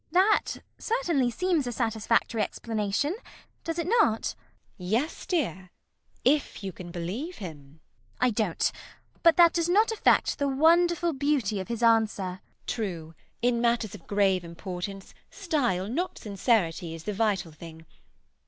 ]That 0.11 0.55
certainly 0.79 1.29
seems 1.29 1.67
a 1.67 1.71
satisfactory 1.71 2.41
explanation, 2.41 3.15
does 3.63 3.77
it 3.77 3.85
not? 3.85 4.33
GWENDOLEN. 4.79 4.91
Yes, 4.95 5.25
dear, 5.27 5.69
if 6.25 6.63
you 6.63 6.71
can 6.71 6.89
believe 6.89 7.37
him. 7.37 7.81
CECILY. 8.15 8.27
I 8.27 8.29
don't. 8.31 8.71
But 9.21 9.37
that 9.37 9.53
does 9.53 9.69
not 9.69 9.91
affect 9.91 10.39
the 10.39 10.47
wonderful 10.47 11.13
beauty 11.13 11.59
of 11.59 11.67
his 11.67 11.83
answer. 11.83 12.41
GWENDOLEN. 12.65 12.65
True. 12.65 13.13
In 13.43 13.61
matters 13.61 13.93
of 13.93 14.07
grave 14.07 14.43
importance, 14.43 15.13
style, 15.29 15.87
not 15.87 16.17
sincerity 16.17 16.95
is 16.95 17.03
the 17.03 17.13
vital 17.13 17.51
thing. 17.51 17.85